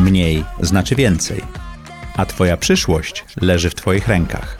Mniej 0.00 0.44
znaczy 0.60 0.94
więcej, 0.94 1.42
a 2.16 2.26
Twoja 2.26 2.56
przyszłość 2.56 3.24
leży 3.40 3.70
w 3.70 3.74
Twoich 3.74 4.08
rękach. 4.08 4.58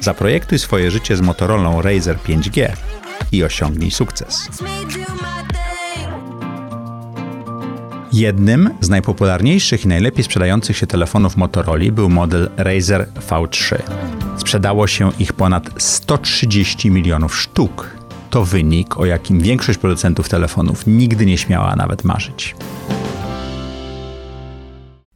Zaprojektuj 0.00 0.58
swoje 0.58 0.90
życie 0.90 1.16
z 1.16 1.20
Motorola 1.20 1.82
Razer 1.82 2.16
5G 2.16 2.68
i 3.32 3.44
osiągnij 3.44 3.90
sukces. 3.90 4.48
Jednym 8.12 8.70
z 8.80 8.88
najpopularniejszych 8.88 9.84
i 9.84 9.88
najlepiej 9.88 10.24
sprzedających 10.24 10.76
się 10.76 10.86
telefonów 10.86 11.36
Motorola 11.36 11.92
był 11.92 12.08
model 12.08 12.50
Razer 12.56 13.08
V3. 13.30 13.76
Sprzedało 14.36 14.86
się 14.86 15.10
ich 15.18 15.32
ponad 15.32 15.82
130 15.82 16.90
milionów 16.90 17.36
sztuk. 17.36 17.90
To 18.30 18.44
wynik, 18.44 18.96
o 18.96 19.06
jakim 19.06 19.40
większość 19.40 19.78
producentów 19.78 20.28
telefonów 20.28 20.86
nigdy 20.86 21.26
nie 21.26 21.38
śmiała 21.38 21.76
nawet 21.76 22.04
marzyć. 22.04 22.54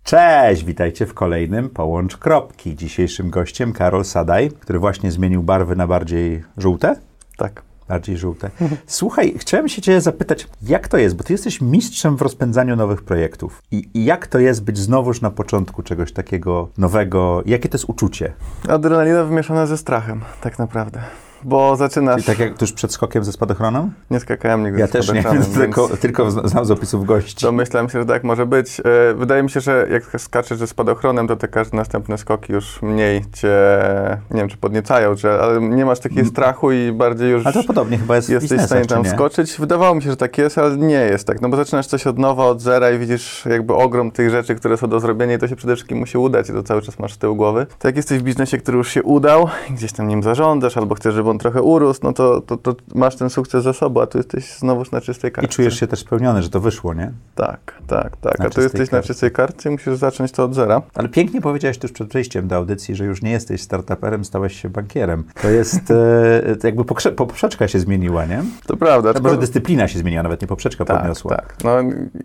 Cześć, 0.04 0.64
witajcie 0.64 1.06
w 1.06 1.14
kolejnym 1.14 1.70
Połącz 1.70 2.16
Kropki. 2.16 2.76
Dzisiejszym 2.76 3.30
gościem 3.30 3.72
Karol 3.72 4.04
Sadaj, 4.04 4.50
który 4.50 4.78
właśnie 4.78 5.12
zmienił 5.12 5.42
barwy 5.42 5.76
na 5.76 5.86
bardziej 5.86 6.44
żółte. 6.56 6.96
Tak. 7.36 7.62
Bardziej 7.88 8.16
żółte. 8.16 8.50
Słuchaj, 8.86 9.34
chciałem 9.38 9.68
się 9.68 9.82
Cię 9.82 10.00
zapytać, 10.00 10.48
jak 10.62 10.88
to 10.88 10.96
jest, 10.96 11.16
bo 11.16 11.24
Ty 11.24 11.32
jesteś 11.32 11.60
mistrzem 11.60 12.16
w 12.16 12.22
rozpędzaniu 12.22 12.76
nowych 12.76 13.02
projektów. 13.02 13.62
I, 13.70 13.88
I 13.94 14.04
jak 14.04 14.26
to 14.26 14.38
jest 14.38 14.64
być 14.64 14.78
znowuż 14.78 15.20
na 15.20 15.30
początku 15.30 15.82
czegoś 15.82 16.12
takiego 16.12 16.68
nowego? 16.78 17.42
Jakie 17.46 17.68
to 17.68 17.74
jest 17.78 17.88
uczucie? 17.88 18.32
Adrenalina 18.68 19.24
wymieszana 19.24 19.66
ze 19.66 19.78
strachem, 19.78 20.20
tak 20.40 20.58
naprawdę. 20.58 21.02
Bo 21.44 21.76
zaczynasz... 21.76 22.22
I 22.22 22.24
tak 22.24 22.38
jak 22.38 22.58
tuż 22.58 22.72
przed 22.72 22.92
skokiem 22.92 23.24
ze 23.24 23.32
spadochronem? 23.32 23.90
Nie 24.10 24.20
skakałem 24.20 24.64
nigdy 24.64 24.80
Ja 24.80 24.88
też 24.88 25.12
nie, 25.12 25.20
spadochronem, 25.20 25.52
tylko, 25.60 25.88
więc 25.88 26.00
tylko 26.00 26.30
znam 26.30 26.64
z 26.64 26.70
opisów 26.70 27.04
gości. 27.04 27.46
Domyślam 27.46 27.88
się, 27.88 28.00
że 28.00 28.06
tak 28.06 28.24
może 28.24 28.46
być. 28.46 28.80
E, 28.80 29.14
Wydaje 29.14 29.42
mi 29.42 29.50
się, 29.50 29.60
że 29.60 29.86
jak 29.90 30.20
skaczesz 30.20 30.58
ze 30.58 30.66
spadochronem, 30.66 31.28
to 31.28 31.36
te 31.36 31.48
każde 31.48 31.76
następne 31.76 32.18
skoki 32.18 32.52
już 32.52 32.82
mniej 32.82 33.24
cię, 33.32 33.48
nie 34.30 34.40
wiem, 34.40 34.48
czy 34.48 34.56
podniecają, 34.56 35.16
czy, 35.16 35.30
ale 35.30 35.60
nie 35.60 35.84
masz 35.84 36.00
takiego 36.00 36.28
strachu 36.28 36.72
i 36.72 36.92
bardziej 36.92 37.30
już 37.30 37.46
Ale 37.46 37.54
to 37.54 37.64
podobnie 37.64 37.98
chyba 37.98 38.16
jest 38.16 38.30
jesteś 38.30 38.60
w 38.60 38.64
stanie 38.64 38.84
tam 38.84 39.02
nie? 39.02 39.10
wskoczyć. 39.10 39.56
Wydawało 39.58 39.94
mi 39.94 40.02
się, 40.02 40.10
że 40.10 40.16
tak 40.16 40.38
jest, 40.38 40.58
ale 40.58 40.76
nie 40.76 40.94
jest 40.94 41.26
tak. 41.26 41.40
No 41.40 41.48
bo 41.48 41.56
zaczynasz 41.56 41.86
coś 41.86 42.06
od 42.06 42.18
nowa, 42.18 42.44
od 42.46 42.60
zera 42.60 42.90
i 42.90 42.98
widzisz 42.98 43.46
jakby 43.50 43.74
ogrom 43.74 44.10
tych 44.10 44.30
rzeczy, 44.30 44.54
które 44.54 44.76
są 44.76 44.88
do 44.88 45.00
zrobienia 45.00 45.34
i 45.34 45.38
to 45.38 45.48
się 45.48 45.56
przede 45.56 45.74
wszystkim 45.74 45.98
musi 45.98 46.18
udać 46.18 46.50
i 46.50 46.52
to 46.52 46.62
cały 46.62 46.82
czas 46.82 46.98
masz 46.98 47.12
z 47.12 47.18
tyłu 47.18 47.36
głowy. 47.36 47.66
To 47.78 47.88
jak 47.88 47.96
jesteś 47.96 48.18
w 48.18 48.22
biznesie, 48.22 48.58
który 48.58 48.78
już 48.78 48.88
się 48.88 49.02
udał, 49.02 49.48
gdzieś 49.70 49.92
tam 49.92 50.08
nim 50.08 50.22
zarządzasz 50.22 50.76
albo 50.76 50.94
chcesz, 50.94 51.14
żeby 51.14 51.31
on 51.32 51.38
trochę 51.38 51.62
urósł, 51.62 52.00
no 52.02 52.12
to, 52.12 52.40
to, 52.40 52.56
to 52.56 52.74
masz 52.94 53.16
ten 53.16 53.30
sukces 53.30 53.64
za 53.64 53.72
sobą, 53.72 54.02
a 54.02 54.06
tu 54.06 54.18
jesteś 54.18 54.54
znowuż 54.58 54.90
na 54.90 55.00
czystej 55.00 55.30
I 55.30 55.32
kartce. 55.34 55.52
czujesz 55.52 55.80
się 55.80 55.86
też 55.86 55.98
spełniony, 55.98 56.42
że 56.42 56.50
to 56.50 56.60
wyszło, 56.60 56.94
nie? 56.94 57.12
Tak, 57.34 57.74
tak, 57.86 58.16
tak. 58.16 58.38
Na 58.38 58.44
a 58.46 58.50
tu 58.50 58.60
jesteś 58.60 58.80
na 58.80 58.86
kartce. 58.96 59.06
czystej 59.08 59.30
kartce 59.30 59.68
i 59.68 59.72
musisz 59.72 59.94
zacząć 59.94 60.32
to 60.32 60.44
od 60.44 60.54
zera. 60.54 60.82
Ale 60.94 61.08
pięknie 61.08 61.40
powiedziałeś 61.40 61.78
tuż 61.78 61.92
przed 61.92 62.08
przejściem 62.08 62.48
do 62.48 62.56
audycji, 62.56 62.94
że 62.96 63.04
już 63.04 63.22
nie 63.22 63.30
jesteś 63.30 63.60
startuperem, 63.62 64.24
stałeś 64.24 64.60
się 64.62 64.68
bankierem. 64.70 65.24
To 65.42 65.50
jest, 65.50 65.90
e, 65.90 66.56
jakby 66.64 66.84
poprzeczka 67.16 67.68
się 67.68 67.78
zmieniła, 67.78 68.24
nie? 68.26 68.42
To 68.66 68.76
prawda. 68.76 69.08
No, 69.08 69.14
tylko- 69.14 69.28
może 69.28 69.40
dyscyplina 69.40 69.88
się 69.88 69.98
zmieniła, 69.98 70.22
nawet 70.22 70.42
nie 70.42 70.48
poprzeczka 70.48 70.84
tak, 70.84 70.96
podniosła. 70.98 71.36
tak. 71.36 71.56
No, 71.64 71.70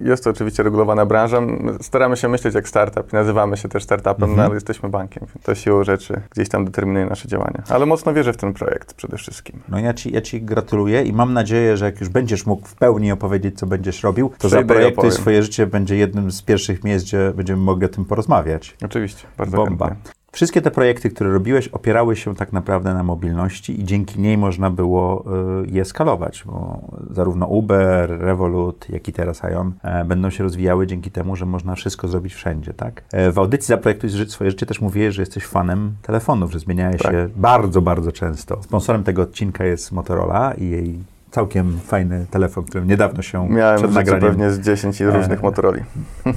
jest 0.02 0.23
to 0.23 0.30
oczywiście 0.30 0.64
regulowana 0.64 1.05
branża. 1.05 1.42
My 1.42 1.73
Staramy 1.81 2.17
się 2.17 2.27
myśleć 2.27 2.55
jak 2.55 2.67
startup. 2.69 3.14
Nazywamy 3.14 3.58
się 3.58 3.69
też 3.69 3.83
startupem, 3.83 4.23
Mhm. 4.23 4.38
no, 4.38 4.44
ale 4.44 4.53
jesteśmy 4.53 4.89
bankiem. 4.89 5.23
To 5.44 5.55
siłą 5.55 5.83
rzeczy 5.83 6.21
gdzieś 6.31 6.49
tam 6.49 6.66
determinuje 6.66 7.05
nasze 7.05 7.27
działania. 7.27 7.64
Ale 7.69 7.86
mocno 7.86 8.14
wierzę 8.14 8.33
w 8.33 8.38
ten 8.38 8.53
projekt 8.53 8.94
przede 8.98 9.17
wszystkim. 9.17 9.59
No 9.70 9.80
ja 9.80 9.94
ci, 9.94 10.14
ja 10.14 10.22
ci 10.22 10.42
gratuluję 10.42 11.03
i 11.03 11.14
mam 11.14 11.34
nadzieję, 11.34 11.78
że 11.78 11.86
jak 11.86 12.00
już 12.00 12.09
będziesz 12.09 12.45
mógł 12.45 12.67
w 12.67 12.76
pełni 12.76 13.12
opowiedzieć, 13.12 13.59
co 13.59 13.67
będziesz 13.67 14.04
robił, 14.04 14.30
to 14.30 14.48
Przejdę 14.48 14.58
i 14.58 14.62
zaprojektuj 14.62 15.12
swoje 15.12 15.44
życie 15.44 15.67
będzie 15.67 15.95
jednym 15.95 16.31
z 16.31 16.42
pierwszych 16.42 16.84
miejsc, 16.84 17.06
gdzie 17.06 17.34
będziemy 17.36 17.62
mogli 17.62 17.86
o 17.86 17.89
tym 17.89 18.06
porozmawiać. 18.06 18.78
Oczywiście, 18.86 19.28
bardzo 19.38 19.58
Bomba. 19.58 19.88
chętnie. 19.88 20.17
Wszystkie 20.38 20.61
te 20.61 20.71
projekty, 20.71 21.09
które 21.09 21.31
robiłeś, 21.31 21.67
opierały 21.67 22.15
się 22.15 22.36
tak 22.36 22.53
naprawdę 22.53 22.93
na 22.93 23.03
mobilności 23.03 23.81
i 23.81 23.83
dzięki 23.83 24.20
niej 24.20 24.37
można 24.37 24.70
było 24.70 25.25
y, 25.64 25.67
je 25.67 25.86
skalować, 25.86 26.43
bo 26.45 26.81
zarówno 27.11 27.48
Uber, 27.48 28.20
Revolut, 28.20 28.89
jak 28.89 29.08
i 29.08 29.14
teraz 29.14 29.42
Ion 29.43 29.73
e, 29.83 30.05
będą 30.05 30.30
się 30.30 30.43
rozwijały 30.43 30.87
dzięki 30.87 31.11
temu, 31.11 31.36
że 31.36 31.45
można 31.45 31.76
wszystko 31.76 32.08
zrobić 32.08 32.33
wszędzie, 32.33 32.73
tak? 32.73 33.03
E, 33.11 33.31
w 33.31 33.39
audycji 33.39 33.67
Zaprojektuj 33.67 34.09
swoje 34.09 34.52
życie 34.52 34.65
też 34.65 34.81
mówiłeś, 34.81 35.15
że 35.15 35.21
jesteś 35.21 35.45
fanem 35.45 35.95
telefonów, 36.02 36.52
że 36.52 36.59
zmieniałeś 36.59 37.02
Tak. 37.02 37.11
się 37.11 37.30
bardzo, 37.36 37.81
bardzo 37.81 38.11
często. 38.11 38.64
Sponsorem 38.64 39.03
tego 39.03 39.21
odcinka 39.21 39.65
jest 39.65 39.92
Motorola 39.92 40.53
i 40.53 40.70
jej 40.70 40.99
całkiem 41.37 41.80
fajny 41.80 42.25
telefon, 42.31 42.64
którym 42.64 42.87
niedawno 42.87 43.21
się 43.21 43.49
Miałem 43.49 43.77
przed 43.77 43.93
nagraniem... 43.93 44.21
pewnie 44.21 44.52
z 44.52 44.59
10 44.59 44.99
różnych 45.02 45.39
E, 45.39 45.42
Motorola. 45.42 45.77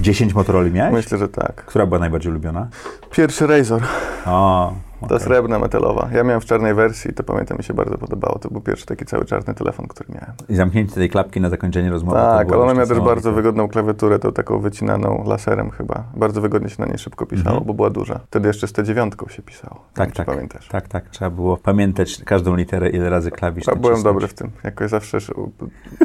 10 0.01 0.33
Motorola 0.33 0.69
miałeś? 0.69 0.93
Myślę, 0.93 1.17
że 1.17 1.29
tak. 1.29 1.55
Która 1.55 1.85
była 1.85 1.99
najbardziej 1.99 2.31
ulubiona? 2.31 2.67
Pierwszy 3.11 3.47
Razor. 3.47 3.81
O, 4.25 4.73
Ta 5.09 5.19
srebrna 5.19 5.59
metalowa. 5.59 6.09
Ja 6.13 6.23
miałem 6.23 6.41
w 6.41 6.45
czarnej 6.45 6.73
wersji 6.73 7.13
to 7.13 7.23
pamiętam 7.23 7.57
mi 7.57 7.63
się 7.63 7.73
bardzo 7.73 7.97
podobało. 7.97 8.39
To 8.39 8.49
był 8.49 8.61
pierwszy 8.61 8.85
taki 8.85 9.05
cały 9.05 9.25
czarny 9.25 9.53
telefon, 9.53 9.87
który 9.87 10.09
miałem. 10.13 10.31
I 10.49 10.55
zamknięcie 10.55 10.95
tej 10.95 11.09
klapki 11.09 11.41
na 11.41 11.49
zakończenie 11.49 11.89
rozmowy. 11.89 12.17
Tak, 12.17 12.51
ale 12.51 12.61
ona 12.61 12.73
miała 12.73 12.85
też 12.87 12.99
bardzo 12.99 13.31
wygodną 13.31 13.67
klawiaturę, 13.67 14.19
to 14.19 14.31
taką 14.31 14.59
wycinaną 14.59 15.23
laserem 15.27 15.69
chyba. 15.71 16.03
Bardzo 16.15 16.41
wygodnie 16.41 16.69
się 16.69 16.75
na 16.79 16.85
niej 16.85 16.97
szybko 16.97 17.25
pisało, 17.25 17.49
Mhm. 17.49 17.65
bo 17.67 17.73
była 17.73 17.89
duża. 17.89 18.19
Wtedy 18.27 18.47
jeszcze 18.47 18.67
z 18.67 18.73
T9 18.73 19.29
się 19.29 19.41
pisało. 19.41 19.81
Tak, 19.93 20.07
wiem, 20.07 20.15
tak. 20.15 20.25
Pamiętasz? 20.27 20.67
Tak, 20.67 20.87
tak. 20.87 21.09
Trzeba 21.09 21.31
było 21.31 21.57
pamiętać 21.57 22.21
każdą 22.25 22.55
literę, 22.55 22.89
ile 22.89 23.09
razy 23.09 23.31
klawisz. 23.31 23.67
Ja 23.67 23.75
byłem 23.75 24.03
dobry 24.03 24.27
w 24.27 24.33
tym. 24.33 24.51
Jakoś 24.63 24.89
zawsze, 24.89 25.17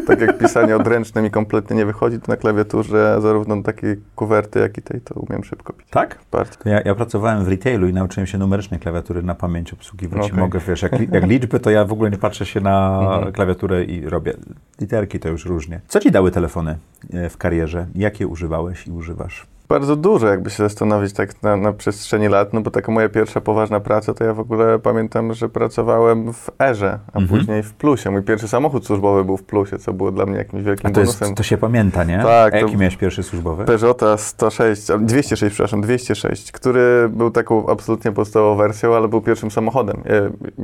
tak 0.06 0.20
jak 0.20 0.38
pisanie 0.38 0.76
odręczne 0.76 1.22
mi 1.22 1.30
kompletnie 1.30 1.76
nie 1.76 1.86
wychodzi, 1.86 2.20
to 2.20 2.32
na 2.32 2.36
klawiaturze 2.36 3.18
zarówno 3.22 3.62
takiej 3.62 3.96
kuwerty, 4.16 4.58
jak 4.60 4.78
i 4.78 4.82
tej, 4.82 5.00
to 5.00 5.14
umiem 5.14 5.44
szybko 5.44 5.72
pisać. 5.72 5.90
Tak? 5.90 6.18
Bardzo. 6.32 6.52
Ja, 6.64 6.80
ja 6.84 6.94
pracowałem 6.94 7.44
w 7.44 7.48
retailu 7.48 7.88
i 7.88 7.92
nauczyłem 7.92 8.26
się 8.26 8.38
numerycznej 8.38 8.80
klawiatury 8.86 9.22
na 9.22 9.34
pamięć 9.34 9.72
obsługiwać. 9.72 10.26
Okej. 10.26 10.38
Mogę, 10.38 10.60
wiesz, 10.68 10.82
jak, 10.82 11.12
jak 11.12 11.26
liczby, 11.26 11.60
to 11.60 11.70
ja 11.70 11.84
w 11.84 11.92
ogóle 11.92 12.10
nie 12.10 12.18
patrzę 12.18 12.46
się 12.46 12.60
na 12.60 12.98
Mhm. 13.02 13.32
klawiaturę 13.32 13.84
i 13.84 14.08
robię. 14.08 14.32
Literki 14.80 15.18
to 15.20 15.28
już 15.28 15.44
różnie. 15.44 15.80
Co 15.88 16.00
ci 16.00 16.10
dały 16.10 16.30
telefony 16.30 16.76
e, 17.12 17.28
w 17.28 17.36
karierze? 17.36 17.86
Jakie 17.94 18.26
używałeś 18.26 18.86
i 18.86 18.90
używasz? 18.90 19.46
Bardzo 19.68 19.96
dużo, 19.96 20.28
jakby 20.28 20.50
się 20.50 20.56
zastanowić 20.62 21.12
tak 21.12 21.42
na, 21.42 21.56
na 21.56 21.72
przestrzeni 21.72 22.28
lat, 22.28 22.52
no 22.52 22.60
bo 22.60 22.70
taka 22.70 22.92
moja 22.92 23.08
pierwsza 23.08 23.40
poważna 23.40 23.80
praca, 23.80 24.14
to 24.14 24.24
ja 24.24 24.34
w 24.34 24.40
ogóle 24.40 24.78
pamiętam, 24.78 25.34
że 25.34 25.48
pracowałem 25.48 26.32
w 26.32 26.50
Erze, 26.60 26.98
a 27.12 27.18
Mhm. 27.18 27.28
później 27.28 27.62
w 27.62 27.72
Plusie. 27.74 28.10
Mój 28.10 28.22
pierwszy 28.22 28.48
samochód 28.48 28.86
służbowy 28.86 29.24
był 29.24 29.36
w 29.36 29.42
Plusie, 29.42 29.78
co 29.78 29.92
było 29.92 30.12
dla 30.12 30.26
mnie 30.26 30.36
jakimś 30.38 30.62
wielkim 30.62 30.90
A 30.90 30.94
to, 30.94 31.00
jest, 31.00 31.12
bonusem. 31.18 31.34
to 31.34 31.42
się 31.42 31.56
pamięta, 31.58 32.04
nie? 32.04 32.18
Tak, 32.22 32.54
A 32.54 32.58
jaki 32.58 32.76
miałeś 32.76 32.96
pierwszy 32.96 33.22
służbowy? 33.22 33.64
Peugeota 33.64 34.16
106, 34.16 34.90
a, 34.90 34.98
206, 34.98 35.54
przepraszam, 35.54 35.80
206, 35.80 36.52
który 36.52 37.08
był 37.12 37.30
taką 37.30 37.66
absolutnie 37.68 38.12
podstawową 38.12 38.56
wersją, 38.56 38.94
ale 38.96 39.08
był 39.08 39.20
pierwszym 39.20 39.50
samochodem. 39.50 39.96
Ja 40.04 40.12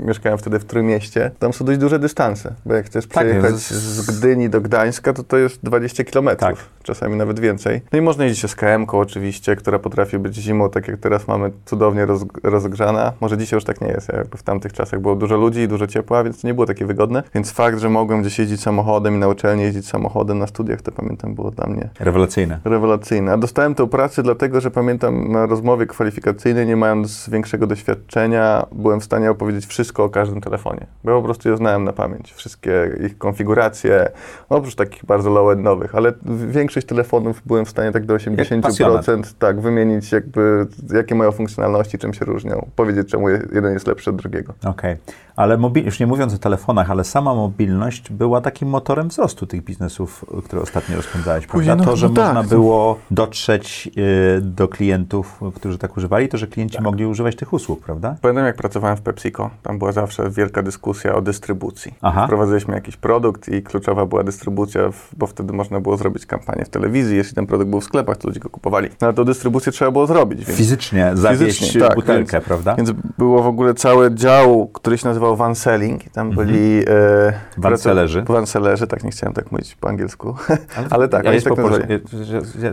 mieszkałem 0.01 0.39
wtedy 0.39 0.59
w 0.59 0.65
Trójmieście. 0.65 1.31
Tam 1.39 1.53
są 1.53 1.65
dość 1.65 1.79
duże 1.79 1.99
dystanse, 1.99 2.55
bo 2.67 2.75
jak 2.75 2.87
chcesz 2.87 3.07
Tak, 3.07 3.27
przejechać 3.27 3.55
z- 3.55 3.73
z 3.73 4.19
Gdyni 4.19 4.49
do 4.51 4.61
Gdańska, 4.61 5.13
to 5.13 5.23
to 5.25 5.37
jest 5.37 5.65
20 5.65 6.05
kilometrów, 6.05 6.49
Tak. 6.59 6.83
czasami 6.83 7.17
nawet 7.17 7.41
więcej. 7.41 7.81
No 7.93 7.99
i 7.99 8.03
można 8.03 8.25
jeździć 8.25 8.51
z 8.51 8.55
Oczywiście, 8.99 9.57
która 9.57 9.79
potrafi 9.79 10.19
być 10.19 10.37
zimą, 10.37 10.71
tak 10.71 10.89
jak 10.89 11.01
teraz 11.01 11.29
mamy, 11.29 11.51
cudownie 11.65 12.07
roz, 12.07 12.25
rozgrzana. 12.43 13.13
Może 13.21 13.39
dzisiaj 13.39 13.57
już 13.57 13.65
tak 13.65 13.81
nie 13.81 13.89
jest, 13.89 14.09
jakby 14.13 14.39
w 14.39 14.43
tamtych 14.43 14.73
czasach 14.73 15.01
było 15.01 15.17
dużo 15.17 15.37
ludzi 15.37 15.61
i 15.61 15.69
dużo 15.69 15.87
ciepła, 15.87 16.25
więc 16.25 16.45
nie 16.45 16.55
było 16.55 16.67
takie 16.67 16.87
wygodne. 16.87 17.23
Więc 17.35 17.53
fakt, 17.53 17.79
że 17.79 17.91
mogłem 17.91 18.21
gdzieś 18.21 18.39
jeździć 18.39 18.63
samochodem 18.63 19.15
i 19.15 19.19
na 19.19 19.29
uczelni 19.29 19.63
jeździć 19.63 19.89
samochodem 19.89 20.39
na 20.39 20.47
studiach, 20.47 20.83
to 20.83 20.93
pamiętam 20.93 21.35
było 21.35 21.51
dla 21.51 21.67
mnie 21.67 21.89
Rewelacyjne. 22.01 22.61
Rewelacyjne. 22.65 23.33
A 23.33 23.37
dostałem 23.37 23.75
tę 23.75 23.89
pracę 23.89 24.23
dlatego, 24.23 24.61
że 24.61 24.71
pamiętam 24.71 25.33
na 25.33 25.47
rozmowie 25.47 25.87
kwalifikacyjnej, 25.87 26.67
nie 26.67 26.77
mając 26.77 27.29
większego 27.31 27.67
doświadczenia, 27.67 28.67
byłem 28.73 29.01
w 29.01 29.05
stanie 29.05 29.31
opowiedzieć 29.31 29.67
wszystko 29.67 30.05
o 30.05 30.09
każdym 30.09 30.41
telefonie. 30.41 30.87
Bo 31.05 31.19
po 31.19 31.23
prostu 31.23 31.49
je 31.49 31.57
znałem 31.57 31.85
na 31.85 31.93
pamięć. 31.93 32.33
Wszystkie 32.33 32.91
ich 33.07 33.19
konfiguracje, 33.19 34.09
oprócz 34.49 34.75
takich 34.75 35.05
bardzo 35.05 35.31
low-endowych, 35.31 35.95
ale 35.95 36.13
większość 36.49 36.87
telefonów 36.87 37.43
byłem 37.47 37.65
w 37.65 37.71
stanie 37.71 37.93
tak 37.93 38.07
do 38.07 38.17
80% 38.17 38.82
tak, 39.39 39.61
wymienić 39.61 40.13
jakby 40.13 40.67
jakie 40.95 41.15
mają 41.15 41.33
funkcjonalności, 41.33 41.99
czym 41.99 42.15
się 42.15 42.25
różnią. 42.25 42.67
Powiedzieć, 42.77 43.09
czemu 43.09 43.29
je- 43.29 43.43
jeden 43.53 43.73
jest 43.73 43.87
lepszy 43.87 44.11
od 44.11 44.17
drugiego. 44.17 44.53
Okej, 44.65 44.97
ale 45.37 45.57
mobil, 45.59 45.85
już 45.85 46.01
nie 46.01 46.07
mówiąc 46.07 46.35
o 46.35 46.39
telefonach, 46.39 46.91
ale 46.91 47.05
sama 47.05 47.35
mobilność 47.35 48.13
była 48.13 48.41
takim 48.41 48.69
motorem 48.69 49.09
wzrostu 49.09 49.47
tych 49.47 49.65
biznesów, 49.65 50.25
które 50.45 50.63
ostatnio 50.63 50.97
rozpędzałeś, 50.97 51.47
Później, 51.47 51.67
prawda? 51.67 51.85
no- 51.85 51.91
to, 51.91 51.97
że 51.97 52.09
no 52.09 52.15
tak. 52.15 52.35
można 52.35 52.57
było 52.57 52.99
dotrzeć 53.11 53.91
y, 54.39 54.41
do 54.41 54.69
klientów, 54.69 55.41
którzy 55.55 55.79
tak 55.79 55.97
używali, 55.97 56.29
to, 56.29 56.39
że 56.39 56.47
klienci 56.47 56.83
mogli 56.83 57.07
używać 57.07 57.37
tych 57.37 57.53
usług, 57.53 57.81
prawda? 57.85 58.17
Pamiętam, 58.23 58.45
jak 58.47 58.57
pracowałem 58.57 58.97
w 58.97 59.01
PepsiCo, 59.01 59.51
tam 59.63 59.79
była 59.79 59.93
zawsze 59.93 60.31
wielka 60.31 60.63
dyskusja 60.63 61.15
o 61.15 61.23
dystrybucji. 61.23 61.95
Aha. 62.03 62.25
Wprowadziliśmy 62.27 62.75
jakiś 62.75 62.97
produkt 62.97 63.49
i 63.49 63.63
kluczowa 63.63 64.07
była 64.07 64.25
dystrybucja, 64.25 64.81
bo 65.17 65.27
wtedy 65.27 65.53
można 65.53 65.81
było 65.81 65.97
zrobić 65.97 66.27
kampanię 66.27 66.65
w 66.65 66.69
telewizji, 66.69 67.17
jeśli 67.17 67.35
ten 67.35 67.47
produkt 67.47 67.71
był 67.71 67.81
w 67.81 67.85
sklepach, 67.85 68.17
to 68.17 68.29
ludzie 68.29 68.41
go 68.41 68.51
kupowali. 68.51 68.89
No 68.89 69.07
ale 69.07 69.15
to 69.15 69.25
dystrybucję 69.25 69.73
trzeba 69.73 69.91
było 69.91 70.07
zrobić, 70.07 70.45
więc... 70.45 70.59
Fizycznie 70.59 71.11
zawieźć 71.15 71.59
Fizycznie, 71.59 71.81
tak, 71.81 71.95
butelkę, 71.95 72.33
więc- 72.33 72.45
prawda? 72.45 72.75
Więc 72.75 72.91
było 73.19 73.43
w 73.43 73.47
ogóle 73.47 73.75
cały 73.75 74.15
dział, 74.15 74.71
który 74.73 74.99
się 74.99 75.09
nazywał 75.09 75.22
nazywał 75.23 75.37
Vanselling 75.37 76.07
i 76.07 76.11
tam 76.11 76.27
Mhm. 76.29 76.47
byli... 76.47 76.83
E, 76.89 77.33
Vancellerzy. 77.59 78.23
Vancellerzy, 78.23 78.87
tak 78.87 79.05
nie 79.05 79.11
chciałem 79.11 79.35
tak 79.35 79.53
mówić 79.53 79.75
po 79.81 79.89
angielsku. 79.89 80.35
Ale, 80.91 81.09
tak, 81.09 81.25
ja 81.25 81.31
oni 81.31 81.43
tak 81.43 81.57
nazywali. 81.57 81.85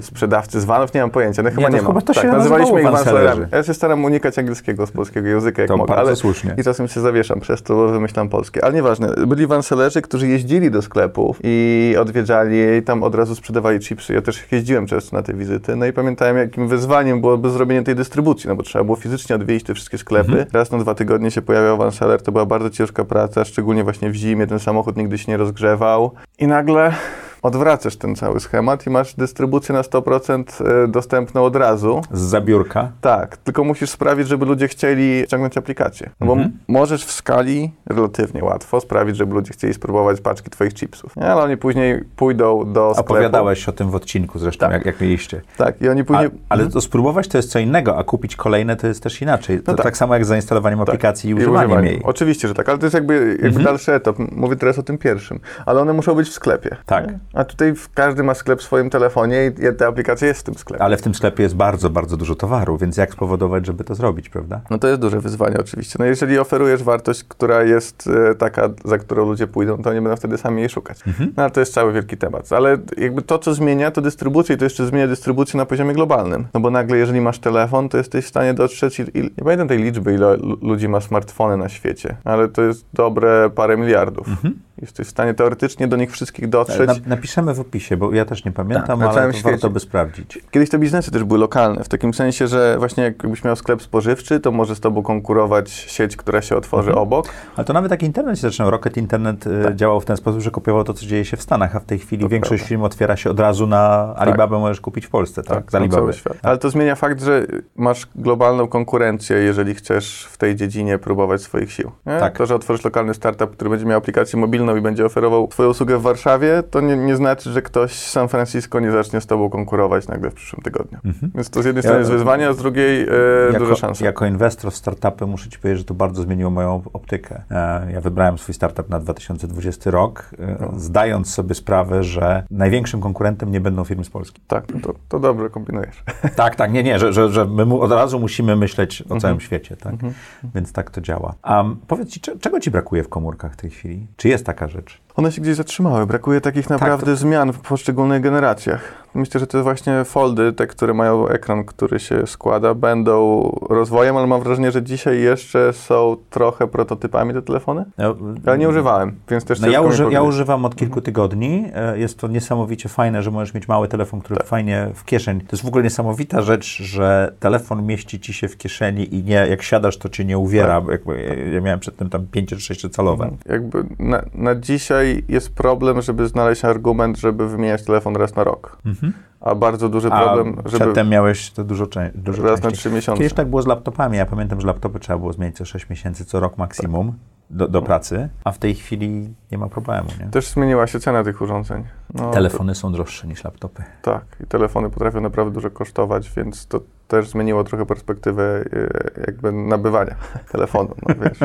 Sprzedawcy 0.01 0.61
z 0.61 0.65
vanów, 0.65 0.93
nie 0.93 1.01
mam 1.01 1.09
pojęcia, 1.09 1.43
no 1.43 1.49
chyba 1.49 1.61
to 1.67 1.69
nie, 1.75 1.81
ma. 1.81 1.87
chyba 1.87 2.01
to 2.01 2.13
tak, 2.13 2.23
się 2.23 2.31
nazywaliśmy 2.31 2.81
ich. 2.81 2.87
Vancellerzy. 2.91 3.47
Ja 3.51 3.63
się 3.63 3.73
staram 3.73 4.05
unikać 4.05 4.39
angielskiego 4.39 4.85
z 4.87 4.91
polskiego 4.91 5.27
języka, 5.27 5.61
jak 5.61 5.69
To 5.69 5.77
mogę, 5.77 5.95
ale 5.95 6.15
słusznie. 6.15 6.55
i 6.57 6.63
czasem 6.63 6.87
się 6.87 7.01
zawieszam 7.01 7.39
przez 7.39 7.63
to, 7.63 7.75
bo 7.75 7.87
wymyślam 7.87 8.29
polskie. 8.29 8.63
Ale 8.63 8.73
nieważne, 8.73 9.13
byli 9.27 9.47
Vancellerzy, 9.47 10.01
którzy 10.01 10.27
jeździli 10.27 10.71
do 10.71 10.81
sklepów 10.81 11.39
i 11.43 11.95
odwiedzali 11.99 12.57
i 12.79 12.83
tam 12.83 13.03
od 13.03 13.15
razu 13.15 13.35
sprzedawali 13.35 13.79
chipsy. 13.79 14.13
Ja 14.13 14.21
też 14.21 14.45
jeździłem 14.51 14.85
często 14.87 15.15
na 15.17 15.23
te 15.23 15.33
wizyty, 15.33 15.75
no 15.75 15.85
i 15.85 15.93
pamiętałem, 15.93 16.37
jakim 16.37 16.67
wyzwaniem 16.67 17.21
byłoby 17.21 17.49
zrobienie 17.49 17.83
tej 17.83 17.95
dystrybucji, 17.95 18.47
no 18.47 18.55
bo 18.55 18.63
trzeba 18.63 18.83
było 18.85 18.97
fizycznie 18.97 19.35
odwiedzić 19.35 19.67
te 19.67 19.73
wszystkie 19.73 19.97
sklepy. 19.97 20.29
Mhm. 20.31 20.47
Raz 20.53 20.71
na 20.71 20.77
dwa 20.77 20.95
tygodnie 20.95 21.31
się 21.31 21.41
pojawiał 21.41 21.77
Vanceller, 21.77 22.21
to 22.21 22.31
była 22.31 22.38
bardzo 22.45 22.69
ciężka 22.69 23.05
praca, 23.05 23.45
szczególnie 23.45 23.83
właśnie 23.83 24.09
w 24.09 24.15
zimie, 24.15 24.47
ten 24.47 24.59
samochód 24.59 24.97
nigdy 24.97 25.17
się 25.17 25.31
nie 25.31 25.37
rozgrzewał. 25.37 26.11
I 26.39 26.47
nagle 26.47 26.93
odwracasz 27.41 27.95
ten 27.97 28.15
cały 28.15 28.39
schemat 28.39 28.87
i 28.87 28.89
masz 28.89 29.13
dystrybucję 29.15 29.75
na 29.75 29.81
100% 29.81 30.43
e, 30.83 30.87
dostępną 30.87 31.43
od 31.43 31.55
razu. 31.55 32.01
Z 32.11 32.19
zabiórka. 32.21 32.91
Tak, 33.01 33.37
tylko 33.37 33.63
musisz 33.63 33.89
sprawić, 33.89 34.27
żeby 34.27 34.45
ludzie 34.45 34.67
chcieli 34.67 35.23
ściągnąć 35.25 35.57
aplikację. 35.57 36.09
No 36.19 36.25
Mhm. 36.29 36.39
Bo 36.39 36.43
m- 36.45 36.59
możesz 36.67 37.05
w 37.05 37.11
skali 37.11 37.71
relatywnie 37.85 38.43
łatwo 38.43 38.79
sprawić, 38.81 39.17
żeby 39.17 39.33
ludzie 39.33 39.53
chcieli 39.53 39.73
spróbować 39.73 40.21
paczki 40.21 40.49
twoich 40.49 40.73
chipsów. 40.73 41.15
Nie, 41.15 41.25
ale 41.31 41.41
oni 41.43 41.57
później 41.57 42.03
pójdą 42.15 42.73
do 42.73 42.91
sklepu. 42.93 43.13
Opowiadałeś 43.13 43.69
o 43.69 43.71
tym 43.71 43.89
w 43.89 43.95
odcinku 43.95 44.39
zresztą, 44.39 44.59
Tak. 44.65 44.71
jak, 44.73 44.85
jak 44.85 45.01
mieliście. 45.01 45.41
Tak, 45.57 45.81
i 45.81 45.89
oni 45.89 46.01
A, 46.01 46.03
później... 46.03 46.29
ale 46.49 46.67
to 46.67 46.81
spróbować 46.81 47.27
to 47.27 47.37
jest 47.37 47.51
co 47.51 47.59
innego, 47.59 47.97
a 47.97 48.03
kupić 48.03 48.35
kolejne 48.35 48.75
to 48.75 48.87
jest 48.87 49.03
też 49.03 49.21
inaczej. 49.21 49.57
To 49.61 49.71
No 49.71 49.77
tak. 49.77 49.83
tak. 49.83 49.97
samo 49.97 50.13
jak 50.13 50.25
z 50.25 50.27
zainstalowaniem 50.27 50.79
Tak. 50.79 50.89
aplikacji 50.89 51.27
i 51.29 51.31
I 51.31 51.35
używaniem 51.35 51.69
używanie. 51.71 51.91
jej. 51.91 52.01
Oczywiście, 52.03 52.47
że 52.47 52.53
tak, 52.53 52.69
ale 52.69 52.77
to 52.77 52.85
jest 52.85 52.93
jakby, 52.93 53.13
jakby 53.29 53.47
Mhm. 53.47 53.65
dalszy 53.65 53.93
etap. 53.93 54.15
Mówię 54.31 54.55
teraz 54.55 54.79
o 54.79 54.83
tym 54.83 54.97
pierwszym. 54.97 55.39
Ale 55.65 55.81
one 55.81 55.93
muszą 55.93 56.15
być 56.15 56.29
w 56.29 56.33
sklepie. 56.33 56.75
Tak. 56.85 57.05
A 57.33 57.43
tutaj 57.43 57.73
każdy 57.93 58.23
ma 58.23 58.33
sklep 58.33 58.59
w 58.59 58.63
swoim 58.63 58.89
telefonie 58.89 59.45
i 59.47 59.75
ta 59.77 59.87
aplikacja 59.87 60.27
jest 60.27 60.39
w 60.39 60.43
tym 60.43 60.55
sklepie. 60.55 60.83
Ale 60.83 60.97
w 60.97 61.01
tym 61.01 61.15
sklepie 61.15 61.43
jest 61.43 61.55
bardzo, 61.55 61.89
bardzo 61.89 62.17
dużo 62.17 62.35
towaru, 62.35 62.77
więc 62.77 62.97
jak 62.97 63.13
spowodować, 63.13 63.65
żeby 63.65 63.83
to 63.83 63.95
zrobić, 63.95 64.29
prawda? 64.29 64.61
No 64.69 64.77
to 64.77 64.87
jest 64.87 65.01
duże 65.01 65.19
wyzwanie 65.21 65.57
oczywiście. 65.59 65.95
No 65.99 66.05
jeżeli 66.05 66.39
oferujesz 66.39 66.83
wartość, 66.83 67.23
która 67.23 67.63
jest 67.63 68.09
e, 68.31 68.35
taka, 68.35 68.69
za 68.85 68.97
którą 68.97 69.25
ludzie 69.25 69.47
pójdą, 69.47 69.77
to 69.77 69.93
nie 69.93 70.01
będą 70.01 70.15
wtedy 70.15 70.37
sami 70.37 70.59
jej 70.59 70.69
szukać. 70.69 70.99
Mhm. 71.07 71.33
No 71.37 71.43
ale 71.43 71.51
to 71.51 71.59
jest 71.59 71.73
cały 71.73 71.93
wielki 71.93 72.17
temat. 72.17 72.53
Ale 72.53 72.77
jakby 72.97 73.21
to, 73.21 73.39
co 73.39 73.53
zmienia, 73.53 73.91
to 73.91 74.01
dystrybucję 74.01 74.55
i 74.55 74.57
to 74.57 74.63
jeszcze 74.65 74.85
zmienia 74.85 75.07
dystrybucję 75.07 75.57
na 75.57 75.65
poziomie 75.65 75.93
globalnym. 75.93 76.47
No 76.53 76.59
bo 76.59 76.69
nagle, 76.69 76.97
jeżeli 76.97 77.21
masz 77.21 77.39
telefon, 77.39 77.89
to 77.89 77.97
jesteś 77.97 78.25
w 78.25 78.29
stanie 78.29 78.53
dotrzeć, 78.53 78.99
i, 78.99 79.01
i, 79.17 79.21
nie 79.23 79.43
pamiętam 79.43 79.67
tej 79.67 79.77
liczby, 79.83 80.13
ile 80.13 80.37
lu- 80.37 80.57
ludzi 80.61 80.87
ma 80.89 81.01
smartfony 81.01 81.57
na 81.57 81.69
świecie, 81.69 82.17
ale 82.23 82.47
to 82.47 82.61
jest 82.61 82.85
dobre 82.93 83.49
parę 83.55 83.77
miliardów. 83.77 84.27
Mhm. 84.27 84.53
Jesteś 84.81 85.07
w 85.07 85.09
stanie 85.09 85.33
teoretycznie 85.33 85.87
do 85.87 85.97
nich 85.97 86.11
wszystkich 86.11 86.49
dotrzeć. 86.49 86.87
Na, 86.87 86.95
napiszemy 87.15 87.53
w 87.53 87.59
opisie, 87.59 87.97
bo 87.97 88.13
ja 88.13 88.25
też 88.25 88.45
nie 88.45 88.51
pamiętam, 88.51 88.99
Tak, 88.99 89.17
ale 89.17 89.33
to 89.33 89.39
warto 89.49 89.69
by 89.69 89.79
sprawdzić. 89.79 90.39
Kiedyś 90.51 90.69
te 90.69 90.79
biznesy 90.79 91.11
też 91.11 91.23
były 91.23 91.39
lokalne, 91.39 91.83
w 91.83 91.87
takim 91.89 92.13
sensie, 92.13 92.47
że 92.47 92.75
właśnie 92.79 93.03
jakbyś 93.03 93.43
miał 93.43 93.55
sklep 93.55 93.81
spożywczy, 93.81 94.39
to 94.39 94.51
może 94.51 94.75
z 94.75 94.79
tobą 94.79 95.03
konkurować 95.03 95.69
sieć, 95.71 96.15
która 96.17 96.41
się 96.41 96.55
otworzy 96.57 96.89
Mhm. 96.89 97.03
obok. 97.03 97.25
Ale 97.55 97.65
to 97.65 97.73
nawet 97.73 97.89
taki 97.89 98.05
internet 98.05 98.35
się 98.35 98.41
zaczynał. 98.41 98.71
Rocket 98.71 98.97
Internet 98.97 99.47
e, 99.47 99.63
Tak. 99.63 99.75
działał 99.75 100.01
w 100.01 100.05
ten 100.05 100.17
sposób, 100.17 100.41
że 100.41 100.51
kopiował 100.51 100.83
to, 100.83 100.93
co 100.93 101.05
dzieje 101.05 101.25
się 101.25 101.37
w 101.37 101.41
Stanach, 101.41 101.75
a 101.75 101.79
w 101.79 101.85
tej 101.85 101.99
chwili 101.99 102.23
To 102.23 102.29
większość 102.29 102.61
prawda. 102.61 102.69
firm 102.69 102.83
otwiera 102.83 103.15
się 103.17 103.29
od 103.29 103.39
razu 103.39 103.67
na 103.67 104.13
Alibabę, 104.17 104.59
możesz 104.59 104.81
kupić 104.81 105.05
w 105.05 105.09
Polsce, 105.09 105.43
tak? 105.43 105.57
Tak, 105.57 105.71
z 105.71 105.75
Alibaby. 105.75 106.01
cały 106.01 106.13
świat. 106.13 106.37
Ale 106.43 106.57
to 106.57 106.69
zmienia 106.69 106.95
fakt, 106.95 107.21
że 107.23 107.45
masz 107.75 108.07
globalną 108.15 108.67
konkurencję, 108.67 109.37
jeżeli 109.37 109.75
chcesz 109.75 110.27
w 110.31 110.37
tej 110.37 110.55
dziedzinie 110.55 110.97
próbować 110.97 111.41
swoich 111.41 111.71
sił. 111.71 111.91
Nie? 112.05 112.19
Tak. 112.19 112.37
To, 112.37 112.45
że 112.45 112.55
otworzysz 112.55 112.85
lokalny 112.85 113.13
startup, 113.13 113.51
który 113.51 113.69
będzie 113.69 113.85
miał 113.85 113.97
aplikację 113.97 114.39
mobilną 114.39 114.68
i 114.77 114.81
będzie 114.81 115.05
oferował 115.05 115.49
swoją 115.51 115.69
usługę 115.69 115.97
w 115.97 116.01
Warszawie, 116.01 116.63
to 116.71 116.81
nie, 116.81 116.97
nie 116.97 117.15
znaczy, 117.15 117.51
że 117.51 117.61
ktoś 117.61 117.91
z 117.93 118.11
San 118.11 118.27
Francisco 118.27 118.79
nie 118.79 118.91
zacznie 118.91 119.21
z 119.21 119.25
tobą 119.25 119.49
konkurować 119.49 120.07
nagle 120.07 120.29
w 120.31 120.33
przyszłym 120.33 120.61
tygodniu. 120.63 120.97
Mhm. 121.05 121.31
Więc 121.35 121.49
to 121.49 121.61
z 121.61 121.65
jednej 121.65 121.79
Ja- 121.79 121.83
strony 121.83 121.99
jest 121.99 122.11
wyzwanie, 122.11 122.47
a 122.47 122.53
z 122.53 122.57
drugiej 122.57 123.01
e, 123.01 123.07
Jako, 123.47 123.59
duża 123.59 123.75
szansa. 123.75 124.05
jako 124.05 124.25
inwestor 124.25 124.71
w 124.71 124.75
startupy 124.75 125.25
muszę 125.25 125.49
Ci 125.49 125.59
powiedzieć, 125.59 125.77
że 125.79 125.85
to 125.85 125.93
bardzo 125.93 126.21
zmieniło 126.21 126.49
moją 126.51 126.81
optykę. 126.93 127.41
E, 127.51 127.91
Ja 127.91 128.01
wybrałem 128.01 128.37
swój 128.37 128.55
startup 128.55 128.89
na 128.89 128.99
2020 128.99 129.91
rok, 129.91 130.29
e, 130.39 130.57
No. 130.61 130.71
zdając 130.77 131.33
sobie 131.33 131.55
sprawę, 131.55 132.03
że 132.03 132.43
największym 132.51 133.01
konkurentem 133.01 133.51
nie 133.51 133.61
będą 133.61 133.83
firmy 133.83 134.03
z 134.03 134.09
Polski. 134.09 134.41
Tak, 134.47 134.65
to, 134.83 134.93
to 135.09 135.19
dobrze 135.19 135.49
kombinujesz. 135.49 136.03
tak, 136.35 136.55
tak, 136.55 136.71
nie, 136.71 136.83
nie, 136.83 136.99
że, 136.99 137.13
że, 137.13 137.29
że 137.29 137.45
my 137.45 137.65
mu 137.65 137.81
od 137.81 137.91
razu 137.91 138.19
musimy 138.19 138.55
myśleć 138.55 139.03
o 139.09 139.17
całym 139.19 139.39
świecie, 139.39 139.77
tak? 139.77 139.93
Mhm. 139.93 140.13
Więc 140.55 140.73
tak 140.73 140.91
to 140.91 141.01
działa. 141.01 141.33
A 141.41 141.63
powiedz 141.87 142.09
Ci, 142.09 142.19
cze- 142.19 142.37
czego 142.39 142.59
Ci 142.59 142.71
brakuje 142.71 143.03
w 143.03 143.09
komórkach 143.09 143.53
w 143.53 143.55
tej 143.55 143.69
chwili? 143.69 144.07
Czy 144.17 144.29
jest 144.29 144.45
taka 144.45 144.58
rzecz? 144.67 145.01
One 145.19 145.31
się 145.31 145.41
gdzieś 145.41 145.55
zatrzymały. 145.55 146.05
Brakuje 146.05 146.41
takich 146.41 146.69
naprawdę 146.69 147.15
zmian 147.15 147.53
w 147.53 147.59
poszczególnych 147.59 148.21
generacjach. 148.21 148.99
Myślę, 149.13 149.39
że 149.39 149.47
te 149.47 149.63
właśnie 149.63 150.03
foldy, 150.05 150.53
te, 150.53 150.67
które 150.67 150.93
mają 150.93 151.27
ekran, 151.27 151.63
który 151.65 151.99
się 151.99 152.27
składa, 152.27 152.73
będą 152.73 153.41
rozwojem, 153.69 154.17
ale 154.17 154.27
mam 154.27 154.41
wrażenie, 154.41 154.71
że 154.71 154.83
dzisiaj 154.83 155.21
jeszcze 155.21 155.73
są 155.73 156.17
trochę 156.29 156.67
prototypami 156.67 157.33
te 157.33 157.41
telefony. 157.41 157.85
No, 157.97 158.15
Ja 158.45 158.55
nie 158.55 158.69
używałem, 158.69 159.15
więc 159.29 159.45
też 159.45 159.59
No 159.59 159.67
ja, 159.67 159.81
uży, 159.81 160.05
ja 160.11 160.21
używam 160.21 160.65
od 160.65 160.75
kilku 160.75 161.01
tygodni. 161.01 161.65
E, 161.75 161.99
Jest 161.99 162.17
to 162.19 162.27
niesamowicie 162.27 162.89
fajne, 162.89 163.23
że 163.23 163.31
możesz 163.31 163.53
mieć 163.53 163.67
mały 163.67 163.87
telefon, 163.87 164.21
który 164.21 164.37
Tak. 164.39 164.47
fajnie 164.47 164.89
w 164.95 165.05
kieszeni. 165.05 165.41
To 165.41 165.47
jest 165.51 165.63
w 165.63 165.67
ogóle 165.67 165.83
niesamowita 165.83 166.41
rzecz, 166.41 166.81
że 166.83 167.33
telefon 167.39 167.85
mieści 167.85 168.19
ci 168.19 168.33
się 168.33 168.47
w 168.47 168.57
kieszeni 168.57 169.15
i 169.15 169.23
nie, 169.23 169.33
jak 169.49 169.61
siadasz, 169.61 169.97
to 169.97 170.09
cię 170.09 170.25
nie 170.25 170.37
uwiera. 170.37 170.81
Tak. 170.81 170.89
Jakby, 170.91 171.21
ja- 171.21 171.53
ja 171.53 171.61
miałem 171.61 171.79
przedtem 171.79 172.09
tam 172.09 172.27
5 172.31 172.49
czy 172.49 172.59
6 172.61 172.89
calowe. 172.89 173.31
Jakby 173.45 173.83
na, 173.99 174.21
na 174.33 174.55
dzisiaj 174.55 175.08
jest 175.27 175.55
problem, 175.55 176.01
żeby 176.01 176.27
znaleźć 176.27 176.65
argument, 176.65 177.17
żeby 177.17 177.49
wymieniać 177.49 177.83
telefon 177.83 178.15
raz 178.15 178.35
na 178.35 178.43
rok. 178.43 178.77
Mhm. 178.85 179.13
A 179.41 179.55
bardzo 179.55 179.89
duży 179.89 180.07
A 180.11 180.21
problem, 180.23 180.55
żeby 180.65 180.79
przedtem 180.79 181.09
miałeś 181.09 181.51
to 181.51 181.63
dużo, 181.63 181.85
czę- 181.85 182.11
dużo 182.15 182.43
raz 182.43 182.51
na 182.51 182.57
częściej. 182.69 182.79
trzy 182.79 182.91
miesiące. 182.91 183.17
Kiedyś 183.17 183.33
tak 183.33 183.47
było 183.49 183.61
z 183.61 183.67
laptopami. 183.67 184.17
Ja 184.17 184.25
pamiętam, 184.25 184.61
że 184.61 184.67
laptopy 184.67 184.99
trzeba 184.99 185.19
było 185.19 185.33
zmieniać 185.33 185.57
co 185.57 185.65
6 185.65 185.89
miesięcy, 185.89 186.25
co 186.25 186.39
rok 186.39 186.57
maksimum 186.57 187.13
do, 187.49 187.67
do 187.67 187.81
pracy, 187.81 188.29
a 188.43 188.51
w 188.51 188.57
tej 188.57 188.75
chwili 188.75 189.33
nie 189.51 189.57
ma 189.57 189.67
problemu. 189.69 190.09
Nie? 190.19 190.27
Też 190.27 190.47
zmieniła 190.49 190.87
się 190.87 190.99
cena 190.99 191.23
tych 191.23 191.41
urządzeń. 191.41 191.83
No, 192.13 192.31
Telefony 192.31 192.75
są 192.75 192.91
droższe 192.91 193.27
niż 193.27 193.43
laptopy. 193.43 193.83
Tak, 194.01 194.23
i 194.43 194.47
telefony 194.47 194.89
potrafią 194.89 195.21
naprawdę 195.21 195.53
dużo 195.53 195.69
kosztować, 195.71 196.31
więc 196.37 196.67
to 196.67 196.81
też 197.07 197.29
zmieniło 197.29 197.63
trochę 197.63 197.85
perspektywę 197.85 198.43
e, 198.73 199.21
jakby 199.27 199.51
nabywania 199.51 200.15
telefonu, 200.51 200.95
no 201.07 201.15
wiesz. 201.23 201.39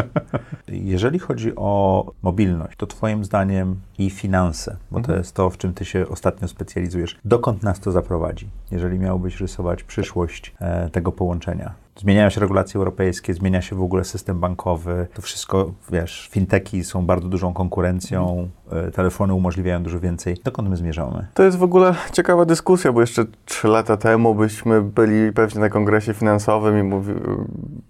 Jeżeli 0.95 1.19
chodzi 1.19 1.53
o 1.57 2.05
mobilność, 2.23 2.77
to 2.77 2.87
Twoim 2.87 3.25
zdaniem 3.25 3.81
i 3.99 4.11
finanse, 4.11 4.77
bo 4.91 4.97
to 4.97 5.05
Mhm. 5.05 5.19
jest 5.19 5.35
to, 5.35 5.51
w 5.51 5.59
czym 5.59 5.75
Ty 5.75 5.85
się 5.85 6.09
ostatnio 6.09 6.49
specjalizujesz, 6.49 7.19
dokąd 7.25 7.63
nas 7.63 7.81
to 7.81 7.93
zaprowadzi, 7.93 8.49
jeżeli 8.71 8.99
miałbyś 8.99 9.41
rysować 9.41 9.83
przyszłość 9.83 10.55
e, 10.61 10.91
tego 10.91 11.13
połączenia? 11.13 11.84
Zmieniają 11.97 12.31
się 12.31 12.41
regulacje 12.41 12.79
europejskie, 12.79 13.35
zmienia 13.35 13.63
się 13.63 13.77
w 13.77 13.83
ogóle 13.83 14.05
system 14.05 14.41
bankowy, 14.41 15.07
to 15.15 15.23
wszystko, 15.23 15.73
wiesz, 15.93 16.29
finteki 16.33 16.85
są 16.85 17.07
bardzo 17.07 17.29
dużą 17.29 17.53
konkurencją, 17.53 18.49
e, 18.73 18.91
telefony 18.91 19.35
umożliwiają 19.35 19.83
dużo 19.83 20.01
więcej. 20.01 20.37
Dokąd 20.45 20.69
my 20.69 20.77
zmierzamy? 20.77 21.27
To 21.35 21.43
jest 21.43 21.59
w 21.59 21.63
ogóle 21.63 21.95
ciekawa 22.13 22.45
dyskusja, 22.45 22.93
bo 22.93 23.01
jeszcze 23.01 23.25
trzy 23.45 23.69
lata 23.69 23.97
temu 23.97 24.35
byśmy 24.35 24.83
byli 24.83 25.33
pewnie 25.33 25.61
na 25.61 25.69
kongresie 25.69 26.15
finansowym 26.15 26.79
i 26.79 26.83
mówi, 26.83 27.13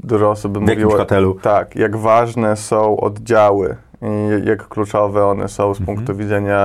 dużo 0.00 0.30
osób 0.30 0.52
by 0.52 0.58
W 0.58 0.62
mówiło, 0.62 0.96
hotelu? 0.96 1.34
tak, 1.42 1.76
jak 1.76 1.96
ważne 1.96 2.56
są 2.56 2.96
oddziały 2.96 3.76
jak 4.44 4.68
kluczowe 4.68 5.26
one 5.26 5.48
są 5.48 5.74
z 5.74 5.80
Mhm. 5.80 5.96
punktu 5.96 6.16
widzenia 6.16 6.60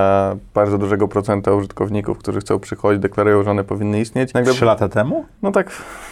bardzo 0.53 0.77
dużego 0.77 1.07
procenta 1.07 1.53
użytkowników, 1.53 2.17
którzy 2.17 2.39
chcą 2.39 2.59
przychodzić, 2.59 3.01
deklarują, 3.01 3.43
że 3.43 3.51
one 3.51 3.63
powinny 3.63 3.99
istnieć. 4.01 4.33
Nagle, 4.33 4.53
Trzy 4.53 4.65
lata 4.65 4.89
temu? 4.89 5.25
no 5.41 5.51
tak, 5.51 5.71